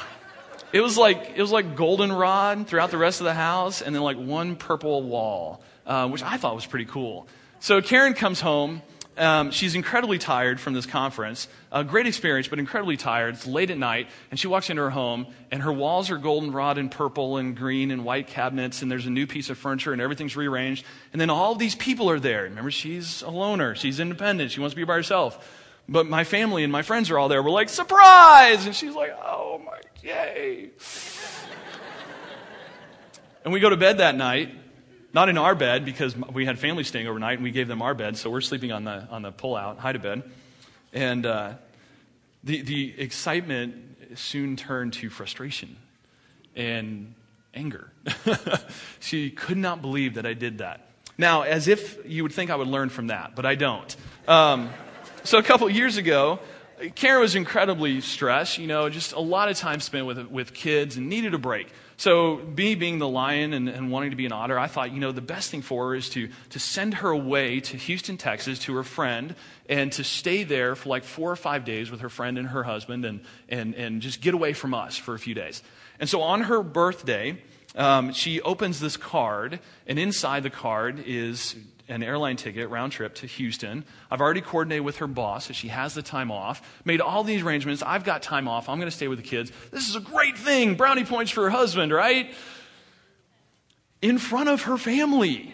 [0.74, 4.02] It was like it was like goldenrod throughout the rest of the house, and then
[4.02, 7.28] like one purple wall, uh, which I thought was pretty cool.
[7.60, 8.82] So Karen comes home.
[9.18, 11.50] Um, she's incredibly tired from this conference.
[11.70, 13.34] A great experience, but incredibly tired.
[13.34, 16.78] It's late at night, and she walks into her home, and her walls are goldenrod
[16.78, 20.02] and purple and green and white cabinets, and there's a new piece of furniture, and
[20.02, 20.86] everything's rearranged.
[21.12, 22.44] And then all these people are there.
[22.44, 23.76] Remember, she's a loner.
[23.76, 24.52] She's independent.
[24.52, 25.46] She wants to be by herself.
[25.90, 27.44] But my family and my friends are all there.
[27.44, 28.66] We're like, surprise!
[28.66, 30.70] And she's like, oh my, yay.
[33.44, 34.56] and we go to bed that night,
[35.14, 37.94] not in our bed because we had family staying overnight and we gave them our
[37.94, 40.24] bed, so we're sleeping on the, on the pull out, hide a bed.
[40.94, 41.54] And uh,
[42.44, 43.76] the, the excitement
[44.16, 45.76] soon turned to frustration
[46.56, 47.14] and
[47.54, 47.92] anger.
[49.00, 50.88] she could not believe that I did that.
[51.18, 53.96] Now, as if you would think I would learn from that, but I don't.
[54.28, 54.70] Um,
[55.24, 56.40] so a couple years ago,
[56.96, 60.98] Karen was incredibly stressed, you know, just a lot of time spent with, with kids
[60.98, 61.68] and needed a break.
[62.02, 65.00] So, me being the lion and, and, wanting to be an otter, I thought, you
[65.00, 68.58] know, the best thing for her is to, to send her away to Houston, Texas,
[68.62, 69.36] to her friend,
[69.70, 72.64] and to stay there for like four or five days with her friend and her
[72.64, 75.62] husband and, and, and just get away from us for a few days.
[76.00, 77.40] And so, on her birthday,
[77.76, 81.56] um, she opens this card, and inside the card is
[81.92, 83.84] an airline ticket round trip to Houston.
[84.10, 87.44] I've already coordinated with her boss that she has the time off, made all these
[87.44, 87.84] arrangements.
[87.84, 88.70] I've got time off.
[88.70, 89.52] I'm going to stay with the kids.
[89.72, 90.76] This is a great thing.
[90.76, 92.34] Brownie points for her husband, right?
[94.02, 95.54] In front of her family,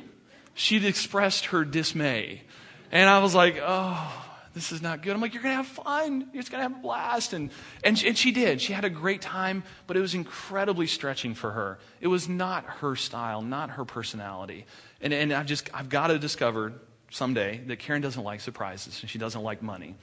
[0.54, 2.44] she'd expressed her dismay.
[2.92, 5.14] And I was like, oh, this is not good.
[5.14, 6.30] I'm like, you're going to have fun.
[6.34, 7.34] You're just going to have a blast.
[7.34, 7.52] And,
[7.84, 8.62] and, and she did.
[8.62, 11.80] She had a great time, but it was incredibly stretching for her.
[12.00, 14.66] It was not her style, not her personality.
[15.02, 16.74] And, and I've just, I've got to discover
[17.12, 19.96] someday that Karen doesn't like surprises and she doesn't like money.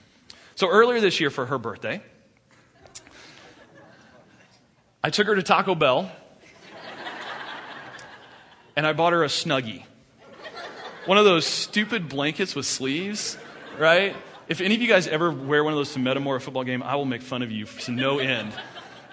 [0.54, 2.02] So earlier this year for her birthday,
[5.02, 6.10] I took her to Taco Bell
[8.76, 9.84] and I bought her a Snuggie.
[11.06, 13.36] One of those stupid blankets with sleeves,
[13.78, 14.16] right?
[14.48, 16.96] If any of you guys ever wear one of those to Metamora football game, I
[16.96, 18.52] will make fun of you to no end.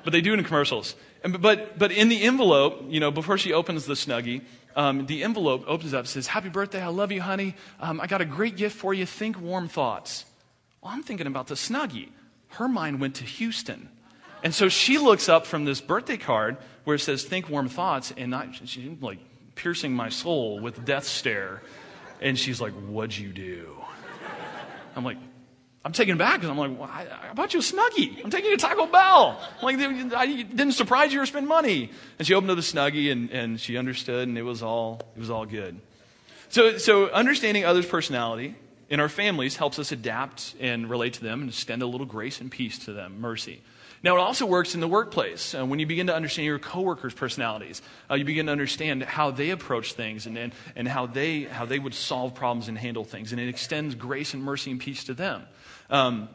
[0.03, 0.95] But they do it in commercials.
[1.23, 4.41] And, but, but in the envelope, you know, before she opens the Snuggie,
[4.75, 7.55] um, the envelope opens up, says, Happy birthday, I love you, honey.
[7.79, 9.05] Um, I got a great gift for you.
[9.05, 10.25] Think warm thoughts.
[10.81, 12.09] Well, I'm thinking about the Snuggie.
[12.49, 13.89] Her mind went to Houston.
[14.43, 18.13] And so she looks up from this birthday card where it says, Think warm thoughts,
[18.15, 19.19] and I, she's like
[19.55, 21.61] piercing my soul with death stare.
[22.19, 23.75] And she's like, What'd you do?
[24.95, 25.17] I'm like,
[25.83, 28.23] I'm taken back because I'm like, well, I, I, bought you a Snuggie.
[28.23, 29.41] I'm taking you to Taco Bell.
[29.61, 31.89] I'm like, I didn't surprise you or spend money.
[32.19, 35.19] And she opened up the Snuggie and, and she understood and it was all, it
[35.19, 35.79] was all good.
[36.49, 38.55] So, so understanding others' personality
[38.91, 42.41] in our families helps us adapt and relate to them and extend a little grace
[42.41, 43.61] and peace to them, mercy.
[44.03, 45.53] Now, it also works in the workplace.
[45.53, 49.29] Uh, when you begin to understand your coworkers' personalities, uh, you begin to understand how
[49.29, 53.03] they approach things and, and, and how, they, how they would solve problems and handle
[53.03, 53.31] things.
[53.31, 55.43] And it extends grace and mercy and peace to them.
[55.89, 56.29] Um,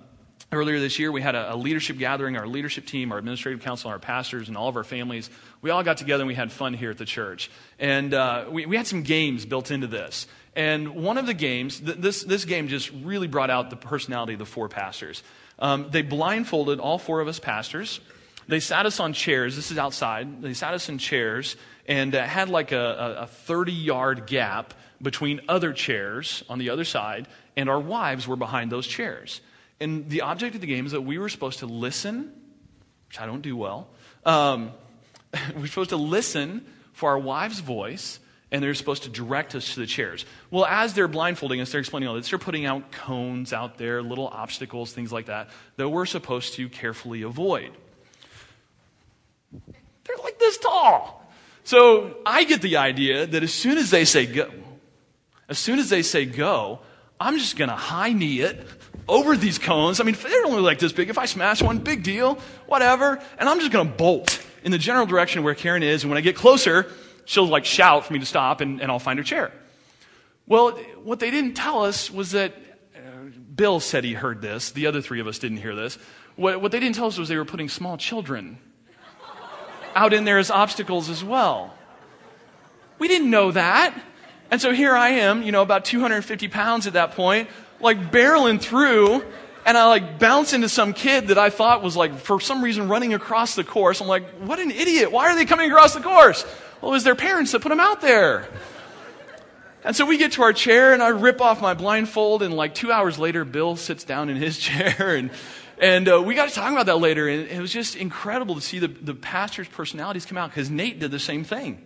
[0.52, 2.36] Earlier this year, we had a, a, leadership gathering.
[2.36, 5.28] Our leadership team, our administrative council, our pastors, and all of our families,
[5.60, 7.50] we all got together and we had fun here at the church.
[7.80, 10.28] And uh, we, we, had some games built into this.
[10.54, 14.34] And one of the games, th- this, this game just really brought out the personality
[14.34, 15.24] of the four pastors.
[15.58, 18.00] Um, they blindfolded all four of us pastors.
[18.48, 19.56] They sat us on chairs.
[19.56, 20.42] This is outside.
[20.42, 25.40] They sat us in chairs and uh, had like a, a 30 yard gap between
[25.48, 29.40] other chairs on the other side, and our wives were behind those chairs.
[29.80, 32.32] And the object of the game is that we were supposed to listen,
[33.08, 33.88] which I don't do well.
[34.24, 34.72] Um,
[35.54, 38.20] we we're supposed to listen for our wife's voice
[38.52, 40.24] and they're supposed to direct us to the chairs.
[40.50, 42.30] Well, as they're blindfolding us, they're explaining all this.
[42.30, 46.68] They're putting out cones out there, little obstacles, things like that, that we're supposed to
[46.68, 47.72] carefully avoid.
[50.04, 51.22] They're like this tall.
[51.64, 54.50] So I get the idea that as soon as they say go,
[55.48, 56.80] as soon as they say go,
[57.18, 58.64] I'm just going to high knee it
[59.08, 60.00] over these cones.
[60.00, 61.10] I mean, they're only like this big.
[61.10, 63.20] If I smash one, big deal, whatever.
[63.38, 66.02] And I'm just going to bolt in the general direction where Karen is.
[66.02, 66.90] And when I get closer,
[67.26, 69.52] she'll like shout for me to stop and, and I'll find her chair.
[70.46, 70.70] Well,
[71.02, 72.54] what they didn't tell us was that
[72.96, 73.00] uh,
[73.54, 74.70] Bill said he heard this.
[74.70, 75.98] The other three of us didn't hear this.
[76.36, 78.58] What, what they didn't tell us was they were putting small children
[79.94, 81.74] out in there as obstacles as well.
[82.98, 83.98] We didn't know that.
[84.50, 87.48] And so here I am, you know, about 250 pounds at that point,
[87.80, 89.24] like barreling through,
[89.64, 92.88] and I like bounce into some kid that I thought was like, for some reason,
[92.88, 94.00] running across the course.
[94.00, 95.10] I'm like, what an idiot.
[95.10, 96.46] Why are they coming across the course?
[96.80, 98.48] Well, it was their parents that put them out there.
[99.84, 102.74] And so we get to our chair, and I rip off my blindfold, and like
[102.74, 105.30] two hours later, Bill sits down in his chair, and
[105.78, 107.28] and uh, we got to talk about that later.
[107.28, 110.98] And it was just incredible to see the, the pastor's personalities come out because Nate
[110.98, 111.84] did the same thing.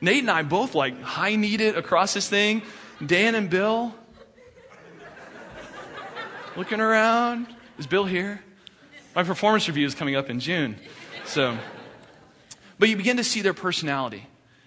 [0.00, 2.62] Nate and I both like high kneed across this thing.
[3.04, 3.94] Dan and Bill
[6.56, 7.46] looking around.
[7.78, 8.42] Is Bill here?
[9.14, 10.76] My performance review is coming up in June.
[11.24, 11.56] So,
[12.80, 14.26] but you begin to see their personality.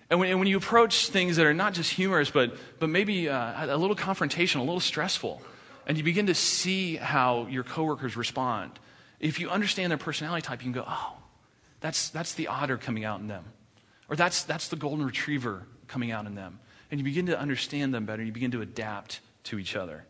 [0.09, 3.27] And when, and when you approach things that are not just humorous, but, but maybe
[3.27, 5.41] uh, a little confrontational, a little stressful,
[5.87, 8.71] and you begin to see how your coworkers respond,
[9.19, 11.15] if you understand their personality type, you can go, oh,
[11.79, 13.45] that's, that's the otter coming out in them.
[14.07, 16.59] Or that's, that's the golden retriever coming out in them.
[16.91, 18.23] And you begin to understand them better.
[18.23, 20.05] You begin to adapt to each other.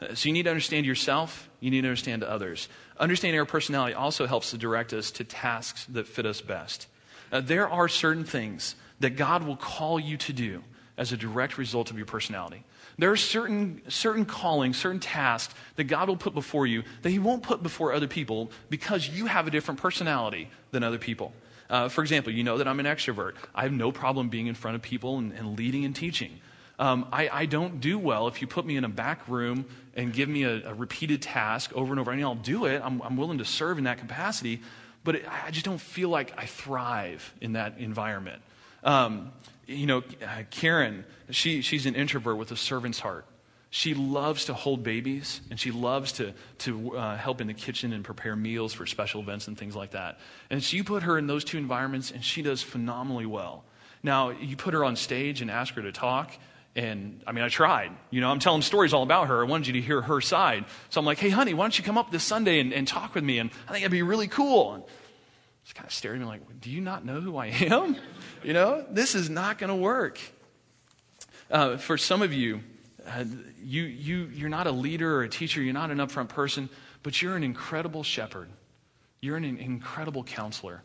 [0.00, 1.50] Uh, so you need to understand yourself.
[1.58, 2.68] You need to understand others.
[2.96, 6.86] Understanding our personality also helps to direct us to tasks that fit us best.
[7.32, 10.62] Uh, there are certain things that God will call you to do
[10.96, 12.62] as a direct result of your personality.
[12.98, 17.18] There are certain, certain callings, certain tasks that God will put before you that He
[17.18, 21.32] won't put before other people because you have a different personality than other people.
[21.70, 23.34] Uh, for example, you know that I'm an extrovert.
[23.54, 26.40] I have no problem being in front of people and, and leading and teaching.
[26.78, 30.14] Um, I, I, don't do well if you put me in a back room and
[30.14, 32.10] give me a, a repeated task over and over.
[32.10, 32.80] I mean, I'll do it.
[32.82, 34.62] I'm, I'm willing to serve in that capacity,
[35.04, 38.42] but it, I just don't feel like I thrive in that environment.
[38.82, 39.32] Um,
[39.66, 43.24] you know, uh, Karen, she, she's an introvert with a servant's heart.
[43.72, 47.92] She loves to hold babies and she loves to, to uh, help in the kitchen
[47.92, 50.18] and prepare meals for special events and things like that.
[50.50, 53.62] And so you put her in those two environments and she does phenomenally well.
[54.02, 56.32] Now, you put her on stage and ask her to talk,
[56.76, 57.90] and I mean, I tried.
[58.10, 59.40] You know, I'm telling stories all about her.
[59.40, 60.64] I wanted you to hear her side.
[60.88, 63.14] So I'm like, hey, honey, why don't you come up this Sunday and, and talk
[63.14, 63.38] with me?
[63.38, 64.74] And I think it'd be really cool.
[64.74, 64.84] And
[65.64, 67.96] she's kind of staring at me like, do you not know who I am?
[68.42, 70.18] You know, this is not going to work.
[71.50, 72.62] Uh, for some of you,
[73.06, 73.24] uh,
[73.62, 76.70] you, you, you're not a leader or a teacher, you're not an upfront person,
[77.02, 78.48] but you're an incredible shepherd.
[79.20, 80.82] You're an incredible counselor.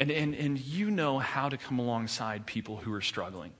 [0.00, 3.52] And, and, and you know how to come alongside people who are struggling.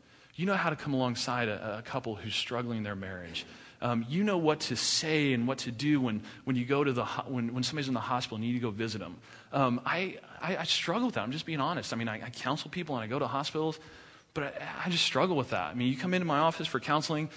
[0.42, 3.46] You know how to come alongside a, a couple who's struggling in their marriage.
[3.80, 6.92] Um, you know what to say and what to do when, when you go to
[6.92, 9.18] the when, when somebody's in the hospital and you need to go visit them.
[9.52, 11.20] Um, I, I, I, struggle with that.
[11.20, 11.92] I'm just being honest.
[11.92, 13.78] I mean, I, I counsel people and I go to hospitals,
[14.34, 15.70] but I, I, just struggle with that.
[15.70, 17.30] I mean, you come into my office for counseling,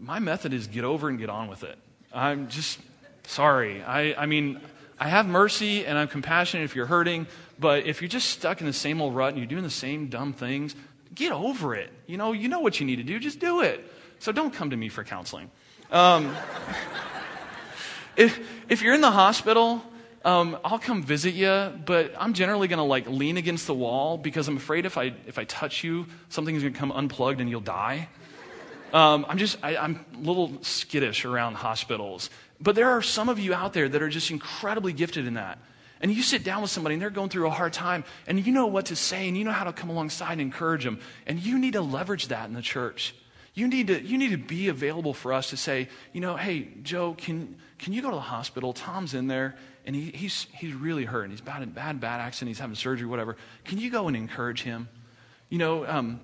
[0.00, 1.78] my method is get over and get on with it.
[2.12, 2.80] I'm just
[3.28, 3.80] sorry.
[3.80, 4.60] I, I mean,
[4.98, 7.28] I have mercy and I'm compassionate if you're hurting,
[7.60, 10.08] but if you're just stuck in the same old rut and you're doing the same
[10.08, 10.74] dumb things,
[11.14, 11.90] get over it.
[12.06, 13.84] You know, you know what you need to do, just do it.
[14.18, 15.50] So don't come to me for counseling.
[15.90, 16.34] Um,
[18.16, 19.82] if, if you're in the hospital,
[20.24, 24.16] um, I'll come visit you, but I'm generally going to like lean against the wall
[24.16, 27.50] because I'm afraid if I, if I touch you, something's going to come unplugged and
[27.50, 28.08] you'll die.
[28.92, 32.30] Um, I'm just, I, I'm a little skittish around hospitals.
[32.60, 35.58] But there are some of you out there that are just incredibly gifted in that.
[36.04, 38.52] And you sit down with somebody and they're going through a hard time and you
[38.52, 41.00] know what to say and you know how to come alongside and encourage them.
[41.26, 43.14] And you need to leverage that in the church.
[43.54, 46.68] You need to, you need to be available for us to say, you know, hey,
[46.82, 48.74] Joe, can, can you go to the hospital?
[48.74, 49.56] Tom's in there
[49.86, 52.50] and he, he's, he's really hurt and he's bad, in bad, bad accident.
[52.50, 53.38] He's having surgery, whatever.
[53.64, 54.90] Can you go and encourage him?
[55.48, 56.20] You know, um,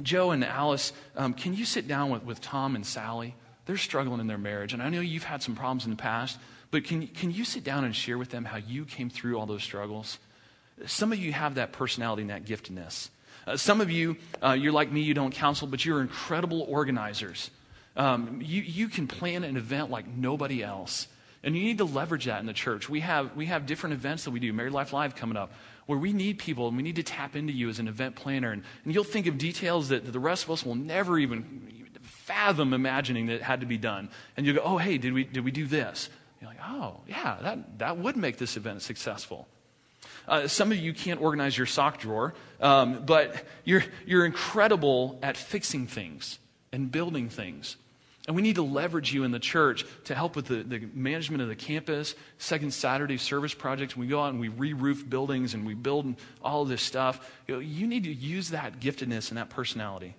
[0.00, 3.34] Joe and Alice, um, can you sit down with, with Tom and Sally?
[3.66, 4.72] They're struggling in their marriage.
[4.72, 6.38] And I know you've had some problems in the past,
[6.70, 9.46] but can, can you sit down and share with them how you came through all
[9.46, 10.18] those struggles?
[10.86, 13.08] Some of you have that personality and that giftedness.
[13.46, 17.50] Uh, some of you, uh, you're like me, you don't counsel, but you're incredible organizers.
[17.96, 21.08] Um, you, you can plan an event like nobody else.
[21.42, 22.88] And you need to leverage that in the church.
[22.88, 25.52] We have, we have different events that we do, Married Life Live coming up,
[25.86, 28.52] where we need people and we need to tap into you as an event planner.
[28.52, 31.88] And, and you'll think of details that, that the rest of us will never even
[32.02, 34.10] fathom imagining that it had to be done.
[34.36, 36.10] And you go, oh, hey, did we, did we do this?
[36.40, 39.46] You're like, oh, yeah, that, that would make this event successful.
[40.26, 45.36] Uh, some of you can't organize your sock drawer, um, but you're, you're incredible at
[45.36, 46.38] fixing things
[46.72, 47.76] and building things.
[48.26, 51.42] And we need to leverage you in the church to help with the, the management
[51.42, 53.96] of the campus, Second Saturday service projects.
[53.96, 57.28] We go out and we re roof buildings and we build all of this stuff.
[57.48, 60.14] You, know, you need to use that giftedness and that personality.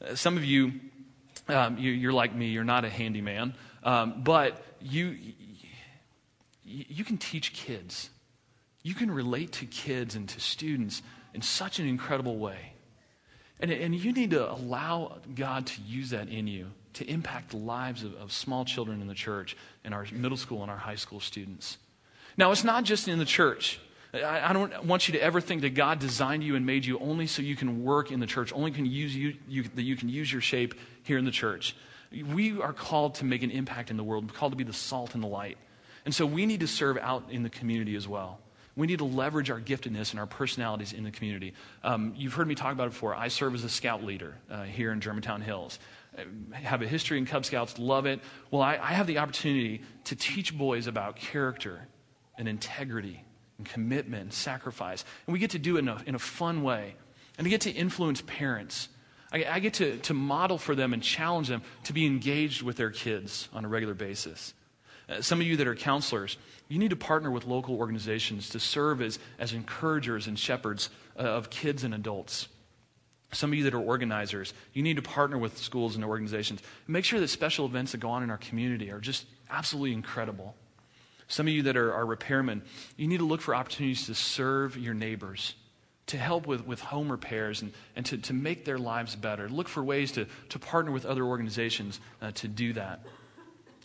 [0.00, 0.72] Uh, some of you,
[1.48, 5.18] um, you, are like me, you're not a handyman, um, but you,
[6.64, 8.10] you can teach kids.
[8.82, 11.02] You can relate to kids and to students
[11.32, 12.72] in such an incredible way.
[13.60, 17.56] And, and you need to allow God to use that in you to impact the
[17.56, 20.94] lives of, of small children in the church and our middle school and our high
[20.94, 21.78] school students.
[22.36, 23.80] Now, it's not just in the church.
[24.12, 26.98] I, I don't want you to ever think that God designed you and made you
[26.98, 29.96] only so you can work in the church, only can use you, you, that you
[29.96, 31.76] can use your shape here in the church.
[32.12, 34.72] We are called to make an impact in the world, We're called to be the
[34.72, 35.58] salt and the light.
[36.04, 38.40] And so we need to serve out in the community as well.
[38.76, 41.54] We need to leverage our giftedness and our personalities in the community.
[41.84, 43.14] Um, you've heard me talk about it before.
[43.14, 45.78] I serve as a scout leader uh, here in Germantown Hills.
[46.52, 48.20] I have a history in Cub Scouts, love it.
[48.50, 51.86] Well, I, I have the opportunity to teach boys about character
[52.36, 53.24] and integrity
[53.58, 55.04] and commitment and sacrifice.
[55.26, 56.94] And we get to do it in a, in a fun way.
[57.38, 58.88] And to get to influence parents.
[59.32, 62.76] I, I get to, to model for them and challenge them to be engaged with
[62.76, 64.54] their kids on a regular basis.
[65.08, 66.36] Uh, some of you that are counselors,
[66.68, 71.22] you need to partner with local organizations to serve as, as encouragers and shepherds uh,
[71.22, 72.48] of kids and adults.
[73.32, 76.60] Some of you that are organizers, you need to partner with schools and organizations.
[76.86, 80.54] Make sure that special events that go on in our community are just absolutely incredible.
[81.26, 82.62] Some of you that are, are repairmen,
[82.96, 85.54] you need to look for opportunities to serve your neighbors,
[86.06, 89.48] to help with, with home repairs, and, and to, to make their lives better.
[89.48, 93.04] Look for ways to, to partner with other organizations uh, to do that.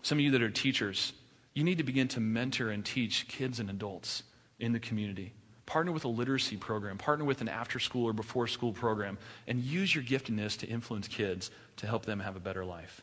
[0.01, 1.13] Some of you that are teachers,
[1.53, 4.23] you need to begin to mentor and teach kids and adults
[4.59, 5.33] in the community.
[5.65, 9.59] Partner with a literacy program, partner with an after school or before school program, and
[9.59, 13.01] use your giftedness to influence kids to help them have a better life.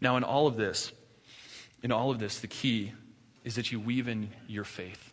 [0.00, 0.92] Now, in all of this,
[1.82, 2.92] in all of this, the key
[3.44, 5.12] is that you weave in your faith.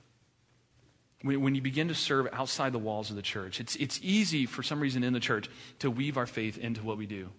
[1.22, 4.45] When, when you begin to serve outside the walls of the church, it's, it's easy
[4.45, 5.49] for some reason in the church
[5.80, 7.30] to weave our faith into what we do.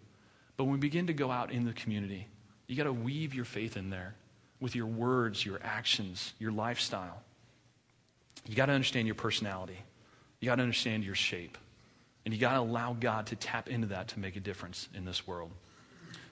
[0.56, 2.28] But when we begin to go out in the community,
[2.66, 4.14] you got to weave your faith in there
[4.60, 7.22] with your words, your actions, your lifestyle.
[8.46, 9.78] You got to understand your personality.
[10.40, 11.58] You got to understand your shape.
[12.24, 15.04] And you got to allow God to tap into that to make a difference in
[15.04, 15.50] this world.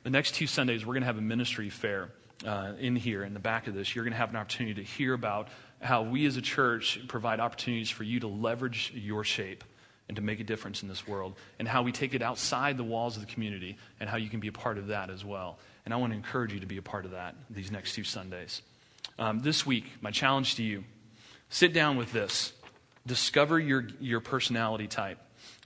[0.05, 2.11] The next two Sundays, we're going to have a ministry fair
[2.47, 3.95] uh, in here, in the back of this.
[3.95, 5.49] You're going to have an opportunity to hear about
[5.81, 9.65] how we as a church provide opportunities for you to leverage your shape
[10.09, 12.85] and to make a difference in this world, and how we take it outside the
[12.85, 15.59] walls of the community, and how you can be a part of that as well.
[15.85, 18.05] And I want to encourage you to be a part of that these next two
[18.05, 18.63] Sundays.
[19.19, 20.85] Um, this week, my challenge to you
[21.49, 22.53] sit down with this.
[23.07, 25.19] Discover your, your personality type,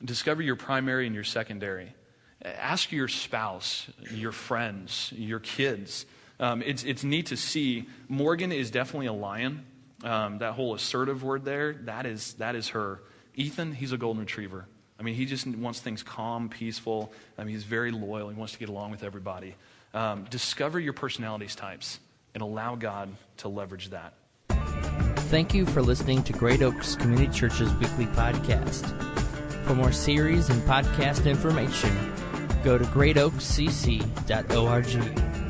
[0.03, 1.95] discover your primary and your secondary.
[2.43, 6.07] Ask your spouse, your friends, your kids.
[6.39, 7.87] Um, it's, it's neat to see.
[8.09, 9.65] Morgan is definitely a lion.
[10.05, 13.01] Um, that whole assertive word there, that is, that is her.
[13.35, 14.67] Ethan, he's a golden retriever.
[14.99, 17.13] I mean, he just wants things calm, peaceful.
[17.37, 18.29] I mean, he's very loyal.
[18.29, 19.55] He wants to get along with everybody.
[19.97, 22.01] Um, discover your personalities types
[22.35, 24.13] and allow God to leverage that.
[25.31, 28.85] Thank you for listening to Great Oaks Community Church's weekly podcast.
[29.65, 32.13] For more series and podcast information,
[32.63, 35.46] go to greatoakscc.org.